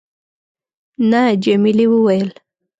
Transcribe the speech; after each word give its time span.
نه. 1.09 1.21
جميلې 1.43 1.85
وويل:. 1.91 2.29